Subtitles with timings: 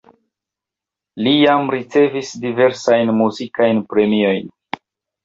[1.27, 4.49] Li jam ricevis diversajn muzikajn premiojn.